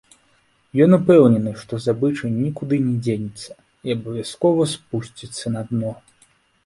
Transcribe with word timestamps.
Ён 0.85 0.95
упэўнены, 0.97 1.51
што 1.63 1.79
здабыча 1.83 2.31
нікуды 2.39 2.75
не 2.87 2.95
дзенецца 3.09 3.51
і 3.89 3.97
абавязкова 3.99 4.63
спусціцца 4.73 5.45
на 5.59 5.67
дно. 5.69 5.93